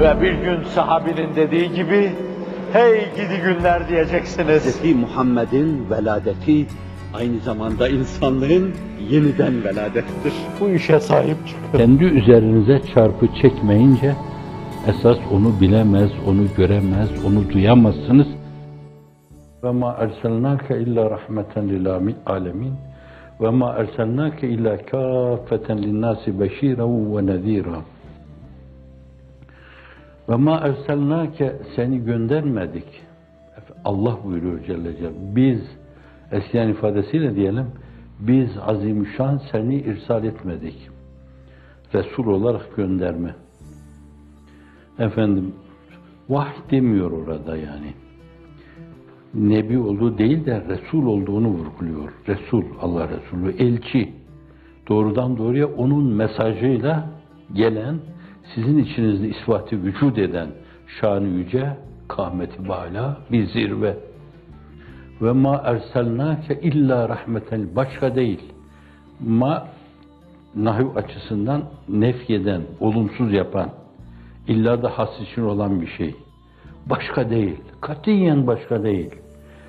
Ve 0.00 0.20
bir 0.22 0.32
gün 0.32 0.62
sahabinin 0.64 1.36
dediği 1.36 1.72
gibi, 1.72 2.12
hey 2.72 3.00
gidi 3.16 3.42
günler 3.44 3.88
diyeceksiniz. 3.88 4.82
Hz. 4.82 4.94
Muhammed'in 4.94 5.90
veladeti 5.90 6.66
aynı 7.14 7.40
zamanda 7.40 7.88
insanlığın 7.88 8.74
yeniden 9.10 9.64
veladettir. 9.64 10.32
Bu 10.60 10.68
işe 10.68 11.00
sahip 11.00 11.36
çıkın. 11.46 11.78
Kendi 11.78 12.04
üzerinize 12.04 12.80
çarpı 12.94 13.26
çekmeyince 13.42 14.14
esas 14.86 15.18
onu 15.32 15.60
bilemez, 15.60 16.10
onu 16.26 16.42
göremez, 16.56 17.08
onu 17.26 17.50
duyamazsınız. 17.52 18.26
Ve 19.64 19.70
ma 19.70 19.96
erselnake 19.98 20.80
illa 20.80 21.10
rahmeten 21.10 21.68
lil 21.68 21.86
alemin 22.26 22.72
ve 23.40 23.50
ma 23.50 23.72
erselnake 23.78 24.48
illa 24.48 24.76
kâfeten 24.76 25.82
linnâsi 25.82 26.40
beşîren 26.40 27.16
ve 27.16 27.26
nezîrâ. 27.26 27.93
Ve 30.28 30.36
ma 30.36 30.56
erselnake 30.56 31.56
seni 31.76 32.04
göndermedik. 32.04 33.02
Allah 33.84 34.18
buyuruyor 34.24 34.64
Celle 34.64 34.96
Celle. 34.96 35.36
Biz 35.36 35.60
eskiyen 36.32 36.68
ifadesiyle 36.68 37.36
diyelim 37.36 37.66
biz 38.20 38.50
azimüşşan 38.66 39.40
seni 39.52 39.74
irsal 39.76 40.24
etmedik. 40.24 40.88
Resul 41.94 42.26
olarak 42.26 42.76
gönderme. 42.76 43.34
Efendim 44.98 45.54
vahiy 46.28 46.62
demiyor 46.70 47.10
orada 47.10 47.56
yani. 47.56 47.94
Nebi 49.34 49.78
olduğu 49.78 50.18
değil 50.18 50.46
de 50.46 50.64
Resul 50.68 51.06
olduğunu 51.06 51.48
vurguluyor. 51.48 52.12
Resul, 52.28 52.64
Allah 52.80 53.08
Resulü, 53.08 53.56
elçi. 53.58 54.12
Doğrudan 54.88 55.36
doğruya 55.36 55.66
onun 55.66 56.04
mesajıyla 56.04 57.10
gelen, 57.52 57.98
sizin 58.54 58.78
içinizde 58.78 59.28
isvatı 59.28 59.84
vücut 59.84 60.18
eden 60.18 60.48
şanı 61.00 61.28
yüce, 61.28 61.76
kâmeti 62.08 62.68
bâlâ 62.68 63.16
bir 63.32 63.46
zirve. 63.46 63.96
Ve 65.22 65.32
ma 65.32 65.62
erselnâke 65.64 66.60
illa 66.60 67.08
rahmeten 67.08 67.76
başka 67.76 68.14
değil. 68.14 68.40
Ma 69.20 69.68
nahiv 70.54 70.96
açısından 70.96 71.62
nefyeden, 71.88 72.62
olumsuz 72.80 73.32
yapan, 73.32 73.70
illa 74.48 74.82
da 74.82 74.98
has 74.98 75.20
için 75.20 75.42
olan 75.42 75.80
bir 75.80 75.86
şey. 75.86 76.14
Başka 76.86 77.30
değil, 77.30 77.56
katiyen 77.80 78.46
başka 78.46 78.82
değil. 78.82 79.10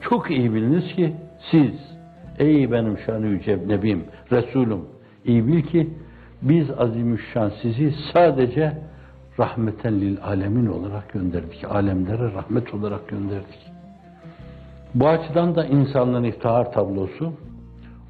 Çok 0.00 0.30
iyi 0.30 0.54
biliniz 0.54 0.94
ki 0.94 1.14
siz, 1.50 1.72
ey 2.38 2.72
benim 2.72 2.98
şanı 2.98 3.26
yüce 3.26 3.68
nebim, 3.68 4.04
Resulüm, 4.32 4.80
iyi 5.24 5.46
bil 5.46 5.62
ki 5.62 5.90
biz 6.48 6.70
azimüşşan 6.78 7.52
sizi 7.62 7.94
sadece 8.12 8.72
rahmeten 9.38 10.00
lil 10.00 10.16
alemin 10.22 10.66
olarak 10.66 11.12
gönderdik. 11.12 11.64
Alemlere 11.64 12.32
rahmet 12.32 12.74
olarak 12.74 13.08
gönderdik. 13.08 13.72
Bu 14.94 15.08
açıdan 15.08 15.54
da 15.54 15.64
insanlığın 15.64 16.24
iftihar 16.24 16.72
tablosu 16.72 17.32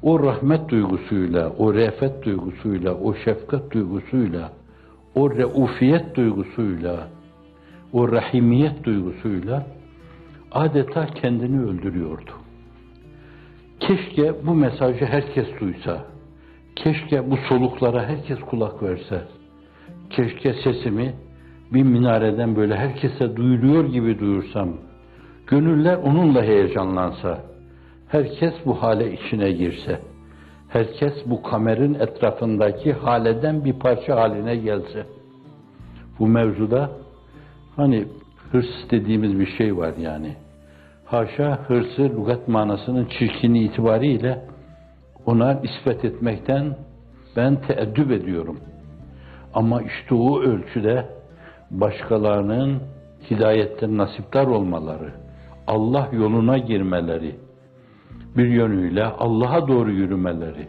o 0.01 0.23
rahmet 0.23 0.69
duygusuyla, 0.69 1.49
o 1.49 1.73
re'fet 1.73 2.25
duygusuyla, 2.25 2.93
o 2.93 3.13
şefkat 3.13 3.71
duygusuyla, 3.71 4.51
o 5.15 5.31
reufiyet 5.31 6.15
duygusuyla, 6.15 7.07
o 7.93 8.11
rahimiyet 8.11 8.83
duygusuyla 8.83 9.67
adeta 10.51 11.05
kendini 11.05 11.61
öldürüyordu. 11.61 12.31
Keşke 13.79 14.33
bu 14.45 14.53
mesajı 14.53 15.05
herkes 15.05 15.47
duysa, 15.59 16.05
keşke 16.87 17.31
bu 17.31 17.37
soluklara 17.37 18.05
herkes 18.05 18.39
kulak 18.39 18.83
verse, 18.83 19.21
keşke 20.09 20.53
sesimi 20.53 21.13
bir 21.73 21.83
minareden 21.83 22.55
böyle 22.55 22.75
herkese 22.75 23.35
duyuluyor 23.35 23.85
gibi 23.85 24.19
duyursam, 24.19 24.69
gönüller 25.47 25.97
onunla 25.97 26.43
heyecanlansa, 26.43 27.41
herkes 28.07 28.53
bu 28.65 28.83
hale 28.83 29.13
içine 29.13 29.51
girse, 29.51 29.99
herkes 30.69 31.13
bu 31.25 31.41
kamerin 31.43 31.93
etrafındaki 31.93 32.93
haleden 32.93 33.65
bir 33.65 33.73
parça 33.73 34.15
haline 34.15 34.55
gelse, 34.55 35.05
bu 36.19 36.27
mevzuda 36.27 36.91
hani 37.75 38.05
hırs 38.51 38.91
dediğimiz 38.91 39.39
bir 39.39 39.47
şey 39.57 39.77
var 39.77 39.93
yani. 39.99 40.35
Haşa 41.05 41.59
hırsı 41.67 42.03
lügat 42.03 42.47
manasının 42.47 43.07
çirkini 43.19 43.63
itibariyle 43.63 44.56
ona 45.27 45.53
nispet 45.53 46.05
etmekten 46.05 46.75
ben 47.35 47.55
teeddüp 47.55 48.11
ediyorum. 48.11 48.59
Ama 49.53 49.81
işte 49.81 50.15
o 50.15 50.41
ölçüde 50.41 51.05
başkalarının 51.71 52.81
hidayetten 53.31 53.97
nasiptar 53.97 54.47
olmaları, 54.47 55.11
Allah 55.67 56.09
yoluna 56.11 56.57
girmeleri, 56.57 57.35
bir 58.37 58.47
yönüyle 58.47 59.05
Allah'a 59.05 59.67
doğru 59.67 59.91
yürümeleri, 59.91 60.67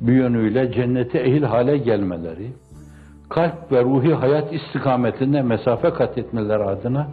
bir 0.00 0.12
yönüyle 0.12 0.72
cennete 0.72 1.18
ehil 1.18 1.42
hale 1.42 1.78
gelmeleri, 1.78 2.50
kalp 3.28 3.72
ve 3.72 3.84
ruhi 3.84 4.14
hayat 4.14 4.52
istikametinde 4.52 5.42
mesafe 5.42 5.90
kat 5.90 6.18
etmeleri 6.18 6.64
adına 6.64 7.06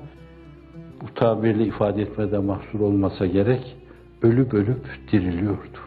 bu 1.02 1.14
tabirle 1.14 1.66
ifade 1.66 2.02
etmede 2.02 2.38
mahsur 2.38 2.80
olmasa 2.80 3.26
gerek, 3.26 3.76
ölüp 4.22 4.54
ölüp 4.54 4.86
diriliyordu. 5.12 5.87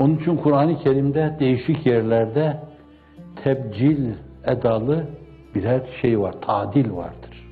Onun 0.00 0.16
için 0.16 0.36
Kur'an-ı 0.36 0.78
Kerim'de 0.78 1.36
değişik 1.40 1.86
yerlerde 1.86 2.56
tebcil 3.44 4.14
edalı 4.44 5.06
birer 5.54 5.82
şey 6.02 6.20
var, 6.20 6.34
tadil 6.40 6.92
vardır. 6.92 7.46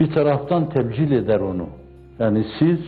Bir 0.00 0.12
taraftan 0.12 0.68
tebcil 0.68 1.12
eder 1.12 1.40
onu. 1.40 1.66
Yani 2.18 2.44
siz 2.58 2.78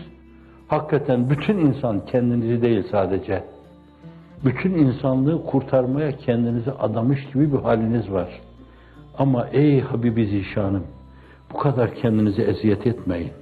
hakikaten 0.68 1.30
bütün 1.30 1.58
insan 1.58 2.06
kendinizi 2.06 2.62
değil 2.62 2.84
sadece, 2.90 3.44
bütün 4.44 4.74
insanlığı 4.74 5.46
kurtarmaya 5.46 6.12
kendinizi 6.12 6.72
adamış 6.72 7.26
gibi 7.26 7.52
bir 7.52 7.58
haliniz 7.58 8.12
var. 8.12 8.40
Ama 9.18 9.48
ey 9.52 9.80
Habibi 9.80 10.26
Zişanım, 10.26 10.84
bu 11.52 11.58
kadar 11.58 11.94
kendinizi 11.94 12.42
eziyet 12.42 12.86
etmeyin. 12.86 13.32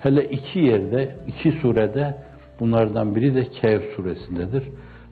Hele 0.00 0.24
iki 0.24 0.58
yerde, 0.58 1.16
iki 1.26 1.52
surede 1.52 2.14
bunlardan 2.59 3.15
biri 3.15 3.35
de 3.35 3.43
Kehf 3.49 3.83
suresindedir. 3.95 4.63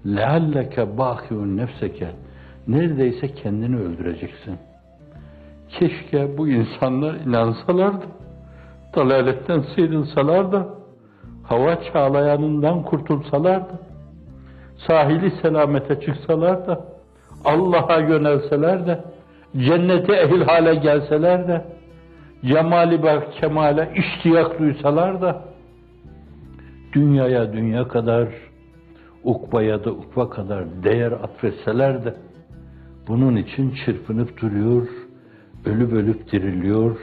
لَعَلَّكَ 0.05 0.75
بَاخِيُنْ 0.97 1.57
nefseke 1.57 2.07
Neredeyse 2.67 3.27
kendini 3.27 3.79
öldüreceksin. 3.79 4.57
Keşke 5.69 6.38
bu 6.38 6.47
insanlar 6.47 7.13
inansalardı, 7.13 8.05
dalaletten 8.95 9.63
sıyrılsalar 9.75 10.51
da, 10.51 10.69
hava 11.43 11.83
çağlayanından 11.83 12.83
kurtulsalar 12.83 13.59
da, 13.59 13.79
sahili 14.88 15.31
selamete 15.41 15.99
çıksalar 16.01 16.67
da, 16.67 16.85
Allah'a 17.45 17.99
yönelseler 17.99 18.88
de, 18.88 19.03
cennete 19.57 20.13
ehil 20.16 20.41
hale 20.41 20.75
gelseler 20.75 21.47
de, 21.47 21.66
cemali 22.45 23.03
ve 23.03 23.19
kemale 23.41 23.93
iştiyak 23.95 24.59
duysalar 24.59 25.21
da, 25.21 25.41
dünyaya 26.92 27.52
dünya 27.52 27.88
kadar, 27.88 28.28
ukbaya 29.24 29.84
da 29.84 29.90
ukba 29.92 30.30
kadar 30.30 30.64
değer 30.82 31.12
atfetseler 31.12 32.04
de, 32.04 32.14
bunun 33.08 33.36
için 33.36 33.74
çırpınıp 33.84 34.40
duruyor, 34.40 34.88
ölüp 35.64 35.92
ölüp 35.92 36.32
diriliyor. 36.32 36.96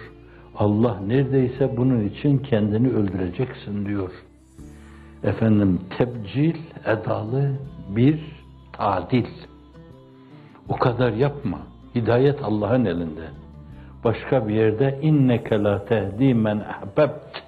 Allah 0.56 1.00
neredeyse 1.08 1.78
bunun 1.78 2.04
için 2.04 2.38
kendini 2.38 2.90
öldüreceksin 2.90 3.86
diyor. 3.86 4.12
Efendim 5.24 5.80
tebcil 5.98 6.56
edalı 6.86 7.52
bir 7.96 8.20
tadil. 8.74 9.26
O 10.70 10.76
kadar 10.76 11.14
yapma. 11.14 11.60
Hidayet 11.96 12.44
Allah'ın 12.44 12.86
elinde. 12.86 13.28
Başka 14.04 14.48
bir 14.48 14.54
yerde 14.54 15.00
inneke 15.02 15.64
la 15.64 15.86
tehdi 15.86 16.34
men 16.34 16.58
ahbebt 16.58 17.47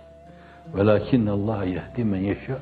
velakin 0.75 1.25
Allah 1.25 1.63
yehdi 1.63 2.03
men 2.03 2.21
yeşâ. 2.21 2.57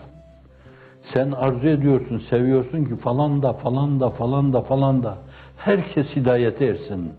Sen 1.14 1.32
arzu 1.32 1.68
ediyorsun, 1.68 2.22
seviyorsun 2.30 2.86
ki 2.86 2.96
falan 2.96 3.42
da 3.42 3.54
falan 3.54 4.00
da 4.00 4.10
falan 4.10 4.54
da 4.54 4.62
falan 4.62 5.04
da 5.04 5.18
herkes 5.58 6.08
hidayete 6.16 6.66
ersin. 6.66 7.12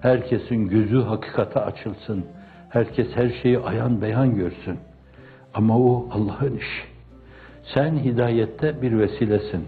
Herkesin 0.00 0.68
gözü 0.68 1.02
hakikate 1.02 1.60
açılsın. 1.60 2.24
Herkes 2.68 3.08
her 3.14 3.30
şeyi 3.42 3.58
ayan 3.58 4.02
beyan 4.02 4.34
görsün. 4.34 4.78
Ama 5.54 5.78
o 5.78 6.08
Allah'ın 6.12 6.56
işi. 6.56 6.84
Sen 7.74 7.96
hidayette 7.96 8.82
bir 8.82 8.98
vesilesin. 8.98 9.64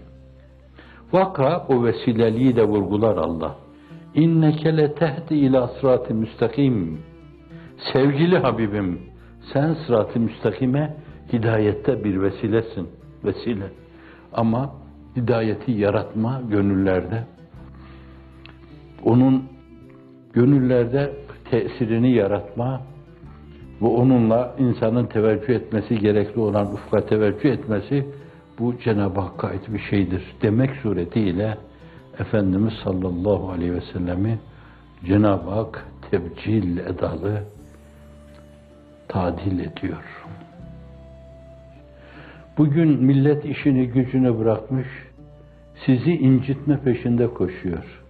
Vaka 1.13 1.65
o 1.69 1.83
vesileliği 1.83 2.55
de 2.55 2.63
vurgular 2.63 3.17
Allah. 3.17 3.55
İnneke 4.15 4.77
le 4.77 4.93
tehdi 4.93 5.35
ila 5.35 5.67
sırat-ı 5.67 6.13
müstakim. 6.13 6.99
Sevgili 7.93 8.37
Habibim, 8.37 8.99
sen 9.53 9.73
sırat-ı 9.73 10.19
müstakime 10.19 10.95
hidayette 11.33 12.03
bir 12.03 12.21
vesilesin. 12.21 12.89
Vesile. 13.23 13.71
Ama 14.33 14.71
hidayeti 15.15 15.71
yaratma 15.71 16.41
gönüllerde. 16.49 17.23
Onun 19.03 19.43
gönüllerde 20.33 21.13
tesirini 21.51 22.11
yaratma 22.11 22.81
ve 23.81 23.85
onunla 23.85 24.55
insanın 24.59 25.05
teveccüh 25.05 25.55
etmesi 25.55 25.99
gerekli 25.99 26.39
olan 26.39 26.73
ufka 26.73 27.05
teveccüh 27.05 27.49
etmesi 27.49 28.05
bu 28.59 28.79
Cenab-ı 28.79 29.19
Hakk'a 29.19 29.47
ait 29.47 29.73
bir 29.73 29.79
şeydir 29.79 30.23
demek 30.41 30.69
suretiyle 30.75 31.57
Efendimiz 32.19 32.73
sallallahu 32.83 33.49
aleyhi 33.49 33.73
ve 33.73 33.81
sellemi 33.93 34.39
Cenab-ı 35.05 35.49
Hak 35.49 35.85
tebcil 36.11 36.77
edalı 36.77 37.43
tadil 39.07 39.59
ediyor. 39.59 40.03
Bugün 42.57 43.03
millet 43.03 43.45
işini 43.45 43.87
gücünü 43.87 44.39
bırakmış, 44.39 44.87
sizi 45.85 46.11
incitme 46.11 46.79
peşinde 46.81 47.27
koşuyor. 47.27 48.03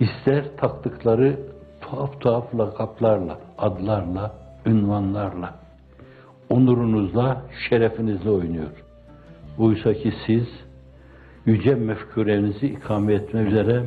İster 0.00 0.44
taktıkları 0.56 1.36
tuhaf 1.80 2.20
tuhaf 2.20 2.54
lakaplarla, 2.58 3.38
adlarla, 3.58 4.34
ünvanlarla, 4.66 5.54
onurunuzla, 6.50 7.42
şerefinizle 7.68 8.30
oynuyor. 8.30 8.70
Oysa 9.58 9.94
ki 9.94 10.12
siz 10.26 10.46
yüce 11.46 11.74
mefkurenizi 11.74 12.66
ikame 12.66 13.14
etme 13.14 13.40
üzere 13.40 13.84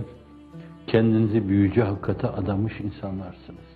kendinizi 0.87 1.49
büyücü 1.49 1.81
hakikate 1.81 2.27
adamış 2.27 2.73
insanlarsınız. 2.79 3.69